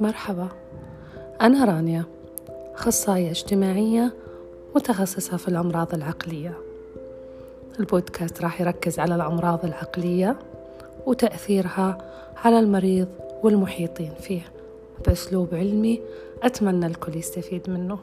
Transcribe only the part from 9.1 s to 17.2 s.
الأمراض العقلية وتأثيرها على المريض والمحيطين فيه. بأسلوب علمي أتمنى الكل